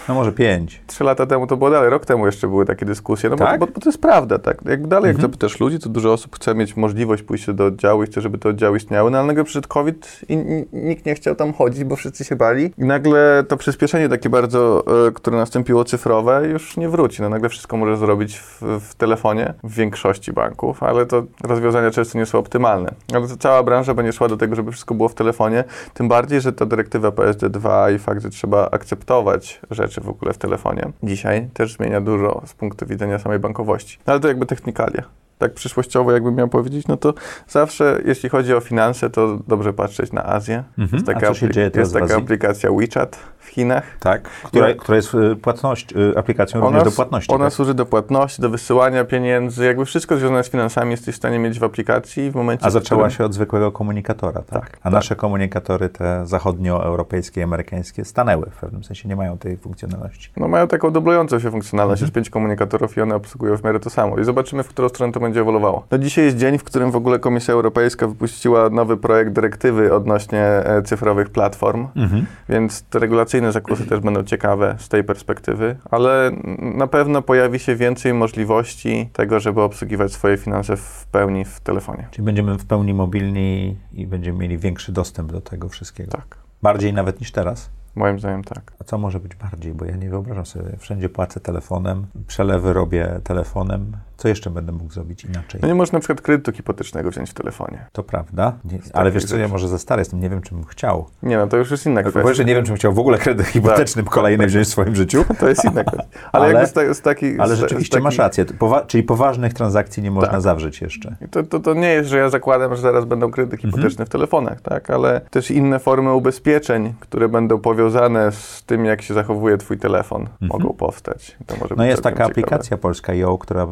No 0.10 0.14
może 0.16 0.32
pięć. 0.32 0.82
Trzy 0.88 1.04
lata 1.04 1.26
temu 1.26 1.48
to 1.48 1.58
było 1.58 1.70
dalej, 1.70 1.90
rok 1.90 2.06
temu 2.06 2.26
jeszcze 2.26 2.48
były 2.48 2.66
takie 2.66 2.86
dyskusje, 2.86 3.30
no 3.30 3.36
Tak? 3.36 3.60
bo, 3.60 3.66
bo, 3.68 3.72
bo 3.74 3.82
to 3.82 3.90
jest 3.90 4.02
prawda, 4.02 4.40
tak. 4.40 4.58
Jak 4.66 4.88
dalej, 4.88 5.08
jak 5.08 5.16
Mhm. 5.16 5.32
zapytasz 5.32 5.60
ludzi, 5.60 5.80
to 5.80 5.90
dużo 5.90 6.14
osób 6.14 6.36
chce 6.36 6.56
mieć 6.56 6.78
możliwość 6.78 7.24
pójścia 7.24 7.54
do 7.54 7.66
oddziału 7.66 8.04
i 8.04 8.06
chce, 8.06 8.22
żeby 8.22 8.38
te 8.38 8.50
oddziały 8.50 8.78
istniały, 8.78 9.12
no 9.12 9.18
ale 9.18 9.28
nagle 9.28 9.44
przyszedł 9.44 9.68
COVID 9.68 10.20
i 10.30 10.38
nikt 10.74 11.06
nie 11.06 11.16
chciał 11.16 11.36
tam 11.36 11.54
chodzić, 11.54 11.84
bo 11.84 11.96
wszyscy 11.96 12.24
się 12.26 12.36
bali. 12.36 12.72
I 12.78 12.86
nagle 12.86 13.44
to 13.48 13.58
przyspieszenie 13.58 14.10
takie 14.10 14.30
bardzo, 14.30 14.84
e, 15.08 15.12
które 15.12 15.38
nastąpiło 15.38 15.84
cyfrowe, 15.84 16.48
już 16.48 16.78
nie 16.78 16.90
wróci. 16.90 17.22
No 17.22 17.30
nagle 17.30 17.50
wszystko 17.50 17.78
może 17.78 17.98
zrobić 17.98 18.38
w, 18.40 18.62
w 18.90 18.96
telefonie, 18.96 19.54
w 19.64 19.74
większości 19.76 20.34
banków, 20.34 20.84
ale 20.84 21.06
to 21.06 21.17
rozwiązania 21.44 21.92
często 21.92 22.18
nie 22.18 22.26
są 22.26 22.40
optymalne. 22.40 22.94
Ale 23.14 23.28
to 23.28 23.38
cała 23.38 23.64
branża 23.64 23.94
będzie 23.94 24.14
szła 24.14 24.28
do 24.28 24.38
tego, 24.38 24.56
żeby 24.56 24.72
wszystko 24.72 24.96
było 24.96 25.10
w 25.10 25.14
telefonie, 25.14 25.64
tym 25.94 26.08
bardziej, 26.08 26.42
że 26.42 26.54
ta 26.54 26.66
dyrektywa 26.66 27.10
PSD2 27.10 27.96
i 27.96 28.00
fakt, 28.00 28.22
że 28.22 28.30
trzeba 28.30 28.70
akceptować 28.72 29.62
rzeczy 29.72 30.02
w 30.02 30.10
ogóle 30.10 30.34
w 30.34 30.38
telefonie, 30.38 30.92
dzisiaj 31.04 31.50
też 31.54 31.74
zmienia 31.74 32.02
dużo 32.02 32.42
z 32.46 32.54
punktu 32.54 32.86
widzenia 32.86 33.20
samej 33.20 33.40
bankowości. 33.40 33.98
No 34.08 34.14
ale 34.14 34.20
to 34.20 34.28
jakby 34.28 34.46
technikalia. 34.46 35.04
tak 35.38 35.54
przyszłościowo 35.54 36.12
jakbym 36.12 36.36
miał 36.36 36.48
powiedzieć, 36.48 36.88
no 36.88 36.98
to 36.98 37.14
zawsze, 37.48 38.02
jeśli 38.06 38.30
chodzi 38.30 38.54
o 38.54 38.60
finanse, 38.60 39.10
to 39.10 39.40
dobrze 39.48 39.74
patrzeć 39.74 40.12
na 40.12 40.26
Azję. 40.26 40.64
Mhm. 40.78 40.90
Jest 40.94 41.06
taka, 41.06 41.28
A 41.28 41.30
co 41.30 41.34
się 41.34 41.50
dzieje 41.50 41.72
jest 41.76 41.94
taka 41.94 42.16
aplikacja 42.16 42.72
WeChat 42.72 43.20
w 43.48 43.50
Chinach. 43.50 43.84
Tak, 44.00 44.22
która, 44.24 44.74
która 44.74 44.96
jest 44.96 45.14
y, 45.14 45.36
płatność, 45.36 45.94
y, 45.96 46.18
aplikacją 46.18 46.62
również 46.62 46.84
do 46.84 46.92
płatności. 46.92 47.34
Ona 47.34 47.46
tak? 47.46 47.54
służy 47.54 47.74
do 47.74 47.86
płatności, 47.86 48.42
do 48.42 48.50
wysyłania 48.50 49.04
pieniędzy, 49.06 49.66
jakby 49.66 49.86
wszystko 49.86 50.18
związane 50.18 50.44
z 50.44 50.50
finansami 50.50 50.92
jesteś 50.92 51.16
w 51.16 51.18
stanie 51.18 51.40
mieć 51.40 51.60
w 51.60 51.64
aplikacji 51.64 52.32
w 52.32 52.36
momencie, 52.36 52.66
A 52.66 52.70
zaczęła 52.70 53.02
którym... 53.02 53.18
się 53.18 53.26
od 53.26 53.34
zwykłego 53.34 53.72
komunikatora, 53.72 54.42
tak? 54.42 54.62
Tak, 54.62 54.78
A 54.80 54.84
tak. 54.84 54.94
nasze 54.94 55.16
komunikatory, 55.16 55.90
te 55.90 56.26
zachodnioeuropejskie 56.26 57.42
i 57.42 57.44
amerykańskie, 57.44 58.06
stanęły 58.06 58.46
w 58.52 58.56
pewnym 58.60 58.84
sensie, 58.84 59.10
nie 59.10 59.16
mają 59.16 59.38
tej 59.38 59.58
funkcjonalności. 59.58 60.30
No 60.38 60.48
mają 60.48 60.68
taką 60.68 60.92
dublującą 60.92 61.40
się 61.40 61.52
funkcjonalność, 61.52 62.02
Mhm. 62.02 62.06
jest 62.08 62.16
pięć 62.16 62.30
komunikatorów 62.30 62.98
i 62.98 63.02
one 63.02 63.16
obsługują 63.16 63.58
w 63.58 63.64
miarę 63.64 63.80
to 63.80 63.90
samo. 63.90 64.18
I 64.20 64.24
zobaczymy, 64.24 64.64
w 64.64 64.68
którą 64.70 64.90
stronę 64.90 65.14
to 65.14 65.20
będzie 65.20 65.42
ewoluowało. 65.42 65.86
No 65.92 65.98
dzisiaj 65.98 66.26
jest 66.26 66.38
dzień, 66.38 66.58
w 66.58 66.64
którym 66.64 66.92
w 66.92 66.96
ogóle 66.96 67.20
Komisja 67.20 67.54
Europejska 67.54 68.08
wypuściła 68.08 68.70
nowy 68.70 68.98
projekt 68.98 69.32
dyrektywy 69.32 69.94
odnośnie 69.94 70.42
e, 70.42 70.82
cyfrowych 70.82 71.30
platform, 71.30 71.88
Mhm. 71.96 72.26
więc 72.50 72.84
te 72.84 73.00
regulacyjne 73.38 73.52
zakusy 73.52 73.90
też 73.90 74.00
będą 74.00 74.24
ciekawe 74.24 74.76
z 74.80 74.90
tej 74.90 75.04
perspektywy, 75.04 75.76
ale 75.92 76.32
na 76.60 76.88
pewno 76.88 77.22
pojawi 77.22 77.60
się 77.60 77.76
więcej 77.76 78.14
możliwości 78.14 79.10
tego, 79.14 79.40
żeby 79.40 79.62
obsługiwać 79.62 80.12
swoje 80.12 80.38
finanse 80.38 80.78
w 80.78 81.08
pełni 81.12 81.46
w 81.46 81.60
telefonie. 81.60 82.08
Czyli 82.12 82.26
będziemy 82.26 82.58
w 82.58 82.66
pełni 82.66 82.94
mobilni 82.94 83.78
i 83.94 84.08
będziemy 84.08 84.40
mieli 84.40 84.58
większy 84.58 84.92
dostęp 84.92 85.32
do 85.32 85.42
tego 85.42 85.70
wszystkiego. 85.70 86.12
Tak, 86.12 86.38
Bardziej 86.62 86.94
nawet 86.94 87.20
niż 87.20 87.32
teraz. 87.32 87.70
moim 87.96 88.20
zdaniem 88.20 88.44
tak. 88.44 88.72
A 88.80 88.84
co 88.84 88.98
może 88.98 89.20
być 89.20 89.36
bardziej? 89.36 89.74
Bo 89.74 89.86
ja 89.86 89.96
nie 89.96 90.10
wyobrażam 90.10 90.46
sobie, 90.46 90.78
wszędzie 90.78 91.10
płacę 91.10 91.40
telefonem, 91.40 92.08
przelewy 92.28 92.74
robię 92.74 93.20
telefonem. 93.24 93.98
Co 94.18 94.28
jeszcze 94.28 94.50
będę 94.50 94.72
mógł 94.72 94.94
zrobić 94.94 95.24
inaczej? 95.26 95.62
No 95.62 95.68
nie 95.68 95.76
można 95.76 95.96
na 95.96 96.00
przykład 96.00 96.22
kredytu 96.22 96.52
hipotecznego 96.52 97.10
wziąć 97.12 97.30
w 97.30 97.34
telefonie. 97.34 97.86
To 97.92 98.04
prawda, 98.04 98.54
nie, 98.66 98.80
ale 98.94 99.12
wiesz 99.12 99.26
co, 99.26 99.38
ja 99.38 99.48
może 99.48 99.68
za 99.68 99.78
stary 99.78 100.00
jestem, 100.02 100.20
nie 100.20 100.30
wiem, 100.30 100.42
czym 100.42 100.58
bym 100.58 100.66
chciał. 100.68 101.06
Nie 101.24 101.38
no, 101.38 101.48
to 101.48 101.58
już 101.58 101.72
jest 101.72 101.86
inna 101.86 102.02
kwestia. 102.02 102.24
pierwsze, 102.24 102.46
nie 102.46 102.56
wiem, 102.56 102.66
czym 102.66 102.76
chciał 102.76 102.94
w 102.94 103.00
ogóle 103.00 103.18
kredyt 103.18 103.48
hipoteczny 103.48 104.04
kolejny 104.04 104.48
wziąć 104.48 104.68
w 104.68 104.70
swoim 104.70 104.96
życiu. 104.96 105.26
To 105.40 105.50
jest 105.50 105.66
inna 105.66 105.84
kwestia. 105.84 106.08
Ale, 106.32 106.46
Ale- 106.46 106.54
jakby 106.54 106.68
z, 106.68 106.74
ta, 106.74 106.94
z 106.94 107.02
takich... 107.02 107.40
Ale 107.40 107.56
rzeczywiście 107.56 107.88
z 107.88 107.90
takich, 107.90 108.04
masz 108.04 108.18
rację. 108.18 108.46
Powa- 108.46 108.86
czyli 108.88 109.04
poważnych 109.04 109.54
transakcji 109.54 110.04
nie 110.04 110.12
można 110.12 110.32
Tak. 110.32 110.42
zawrzeć 110.42 110.82
jeszcze. 110.82 111.16
To, 111.32 111.44
to, 111.44 111.60
to 111.60 111.74
nie 111.74 111.90
jest, 111.90 112.10
że 112.10 112.18
ja 112.18 112.30
zakładam, 112.30 112.76
że 112.76 112.82
zaraz 112.82 113.06
będą 113.06 113.32
kredyty 113.32 113.56
Mhm. 113.56 113.72
hipoteczne 113.74 114.06
w 114.06 114.10
telefonach, 114.10 114.62
tak? 114.62 114.90
Ale 114.90 115.22
też 115.30 115.52
inne 115.52 115.80
formy 115.80 116.14
ubezpieczeń, 116.14 116.94
które 117.00 117.30
będą 117.30 117.60
powiązane 117.60 118.32
z 118.32 118.64
tym, 118.66 118.86
jak 118.86 119.02
się 119.02 119.14
zachowuje 119.14 119.58
twój 119.58 119.78
telefon, 119.78 120.28
mogą 120.42 120.74
powstać. 120.74 121.38
Mhm. 121.50 121.72
No 121.78 121.86
jest 121.86 122.04
taka 122.04 122.16
ciekawe. 122.16 122.32
aplikacja 122.32 122.78
polska 122.78 123.12
IO, 123.12 123.38
która 123.38 123.68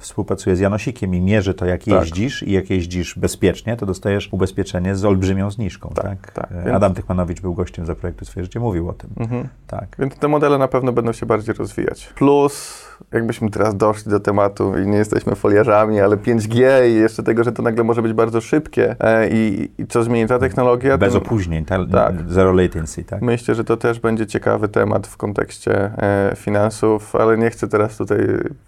współpracuje 0.00 0.56
z 0.56 0.60
Janosikiem 0.60 1.14
i 1.14 1.20
mierzy 1.20 1.54
to, 1.54 1.66
jak 1.66 1.84
Tak. 1.84 1.88
jeździsz 1.88 2.42
i 2.42 2.52
jak 2.52 2.70
jeździsz 2.70 3.18
bezpiecznie, 3.18 3.76
to 3.76 3.86
dostajesz 3.86 4.28
ubezpieczenie 4.32 4.96
z 4.96 5.04
olbrzymią 5.04 5.50
zniżką. 5.50 5.88
Tak, 5.94 6.04
Tak, 6.04 6.32
tak. 6.32 6.52
E, 6.52 6.54
Więc- 6.64 6.76
Adam 6.76 6.94
Tychmanowicz 6.94 7.40
był 7.40 7.54
gościem 7.54 7.86
za 7.86 7.94
projektu 7.94 8.24
Swoje 8.24 8.44
Życie, 8.44 8.60
mówił 8.60 8.88
o 8.88 8.92
tym. 8.92 9.10
Mhm. 9.16 9.48
Tak. 9.66 9.96
Więc 9.98 10.16
te 10.16 10.28
modele 10.28 10.58
na 10.58 10.68
pewno 10.68 10.92
będą 10.92 11.12
się 11.12 11.26
bardziej 11.26 11.54
rozwijać. 11.54 12.06
Plus, 12.14 12.84
jakbyśmy 13.12 13.50
teraz 13.50 13.76
doszli 13.76 14.10
do 14.10 14.20
tematu 14.20 14.78
i 14.78 14.86
nie 14.86 14.98
jesteśmy 14.98 15.34
foliarzami, 15.34 16.00
ale 16.00 16.16
5G 16.16 16.88
i 16.88 16.94
jeszcze 16.94 17.22
tego, 17.22 17.44
że 17.44 17.52
to 17.52 17.62
nagle 17.62 17.84
może 17.84 18.02
być 18.02 18.12
bardzo 18.12 18.40
szybkie 18.40 18.96
e, 19.00 19.28
i, 19.28 19.70
i 19.78 19.86
co 19.86 20.02
zmieni 20.02 20.28
ta 20.28 20.38
technologia, 20.38 20.98
Bez 20.98 21.12
to 21.12 21.18
opóźnień, 21.18 21.64
ta, 21.64 21.86
Tak. 21.86 22.14
zero 22.28 22.52
latency, 22.52 23.04
tak? 23.04 23.22
myślę, 23.22 23.54
że 23.54 23.64
to 23.64 23.76
też 23.76 24.00
będzie 24.00 24.26
ciekawy 24.26 24.68
temat 24.68 25.06
w 25.06 25.16
kontekście 25.16 25.74
e, 25.74 26.32
finansów, 26.36 27.16
ale 27.16 27.38
nie 27.38 27.50
chcę 27.50 27.68
teraz 27.68 27.96
tutaj, 27.96 28.18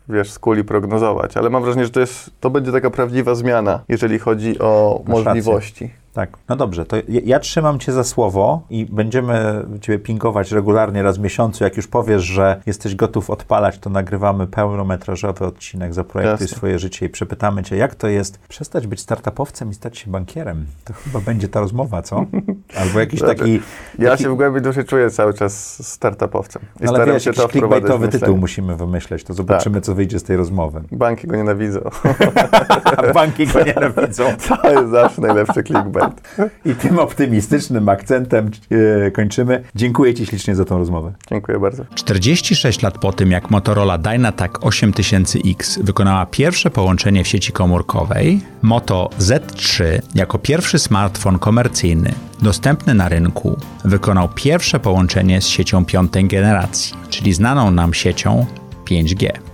wiesz, 0.09 0.31
z 0.31 0.39
kuli 0.39 0.65
prognozować, 0.65 1.37
ale 1.37 1.51
mam 1.51 1.63
wrażenie, 1.63 1.85
że 1.85 1.91
to, 1.91 2.01
jest, 2.01 2.31
to 2.41 2.51
będzie 2.51 2.73
taka 2.73 2.91
prawdziwa 2.91 3.35
zmiana, 3.35 3.81
jeżeli 3.89 4.19
chodzi 4.19 4.59
o 4.59 5.03
Masz 5.07 5.25
rację. 5.25 6.04
Tak. 6.15 6.39
No 6.49 6.57
dobrze, 6.57 6.87
to 6.87 6.97
ja, 6.97 7.21
ja 7.25 7.41
trzymam 7.41 7.79
cię 7.79 7.93
za 7.93 8.05
słowo 8.05 8.63
i 8.71 8.87
będziemy 8.87 9.65
ciebie 9.81 9.99
pingować 9.99 10.53
regularnie 10.53 11.03
raz 11.03 11.19
w 11.19 11.21
miesiącu. 11.21 11.65
Jak 11.65 11.77
już 11.77 11.87
powiesz, 11.87 12.23
że 12.23 12.61
jesteś 12.67 12.95
gotów 12.95 13.31
odpalać, 13.31 13.79
to 13.79 13.91
nagrywamy 13.91 14.47
pełnometrażowy 14.47 15.47
odcinek 15.47 15.95
za 15.95 16.05
projekty 16.05 16.45
Jasne. 16.45 16.57
swoje 16.57 16.79
życie 16.79 17.07
i 17.07 17.09
przepytamy 17.09 17.63
cię, 17.63 17.77
jak 17.77 17.95
to 17.95 18.09
jest 18.09 18.39
przestać 18.39 18.87
być 18.87 19.01
startupowcem 19.01 19.71
i 19.71 19.75
stać 19.75 19.99
się 19.99 20.11
bankierem. 20.11 20.67
To 20.85 20.93
chyba 20.93 21.21
będzie 21.21 21.49
ta 21.49 21.61
rozmowa, 21.61 22.03
co? 22.03 22.27
Albo 22.81 23.01
jakiś 23.01 23.21
Znaczy, 23.21 23.37
taki... 23.39 23.61
Ja 23.99 24.11
taki- 24.11 24.23
się 24.23 24.31
w 24.31 24.37
głębi 24.37 24.61
duszy 24.61 24.85
czuję 24.85 25.11
cały 25.11 25.35
czas 25.35 25.83
startupowcem 25.89 26.63
i 26.81 26.85
No, 26.85 26.93
ale 26.95 27.07
wiesz, 27.07 27.25
się 27.25 27.31
jakiś 27.31 27.45
clickbaitowy 27.45 28.09
tytuł 28.09 28.37
musimy 28.37 28.77
wymyśleć, 28.77 29.25
to 29.25 29.35
zobaczymy, 29.35 29.81
co 29.81 29.95
wyjdzie 29.95 30.19
z 30.19 30.23
tej 30.23 30.37
rozmowy. 30.37 30.83
Banki 30.93 31.27
go 31.27 31.37
nienawidzą. 31.37 31.81
Banki 33.15 33.47
go 33.47 33.63
nienawidzą. 33.75 34.25
To 34.49 34.71
jest 34.71 34.91
zawsze 34.91 35.21
najlepszy 35.21 35.63
clickbait. 35.63 36.04
I 36.65 36.75
tym 36.75 36.99
optymistycznym 36.99 37.89
akcentem 37.89 38.51
e, 39.07 39.11
kończymy. 39.11 39.63
Dziękuję 39.75 40.15
ci 40.15 40.27
ślicznie 40.27 40.55
za 40.55 40.65
tą 40.65 40.79
rozmowę. 40.79 41.13
Dziękuję 41.31 41.59
bardzo. 41.59 41.85
46 41.95 42.83
lat 42.83 42.99
po 42.99 43.13
tym, 43.13 43.31
jak 43.31 43.51
Motorola 43.51 43.99
Dynatac 43.99 44.53
8000X 44.53 45.83
wykonała 45.83 46.27
pierwsze 46.27 46.71
połączenie 46.71 47.25
w 47.25 47.29
sieci 47.29 47.53
komórkowej, 47.53 48.41
Moto 48.63 49.11
Z3 49.19 49.85
jako 50.15 50.39
pierwszy 50.39 50.79
smartfon 50.79 51.39
komercyjny 51.39 52.13
dostępny 52.43 52.95
na 52.95 53.09
rynku 53.09 53.57
wykonał 53.85 54.29
pierwsze 54.35 54.81
połączenie 54.81 55.41
z 55.41 55.47
siecią 55.47 55.85
piątej 55.85 56.25
generacji, 56.25 56.95
czyli 57.11 57.33
znaną 57.33 57.71
nam 57.71 57.95
siecią 57.95 58.47
5G. 58.85 59.54